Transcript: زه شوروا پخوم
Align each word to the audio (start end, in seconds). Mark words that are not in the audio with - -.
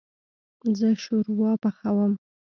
زه 0.77 0.87
شوروا 1.03 1.51
پخوم 1.63 2.11